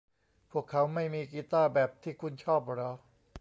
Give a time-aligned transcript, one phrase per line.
[0.51, 2.91] พวกเขาไม่มีกีต้าร์แบบที่คุณชอบหรอ